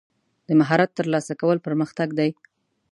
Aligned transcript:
د 0.47 0.49
مهارت 0.59 0.89
ترلاسه 0.99 1.33
کول 1.41 1.57
پرمختګ 1.67 2.09
دی. 2.19 2.29